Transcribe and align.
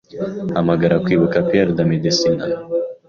Hamagara 0.55 1.01
kwibuka 1.05 1.37
Pier 1.49 1.67
da 1.77 1.83
Medicina 1.91 2.43